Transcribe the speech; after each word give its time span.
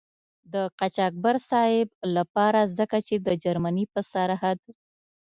د 0.53 0.55
قاچاقبر 0.79 1.35
صاحب 1.49 1.87
له 2.15 2.23
پاره 2.33 2.61
ځکه 2.77 2.97
چې 3.07 3.15
د 3.25 3.27
جرمني 3.43 3.85
په 3.93 3.99
سرحد. 4.11 4.59